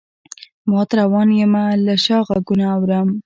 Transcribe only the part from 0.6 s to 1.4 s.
مات روان